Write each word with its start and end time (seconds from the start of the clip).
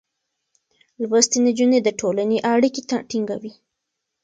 لوستې 1.01 1.37
نجونې 1.45 1.79
د 1.83 1.89
ټولنې 1.99 2.37
اړيکې 2.53 2.81
ټينګوي. 3.11 3.53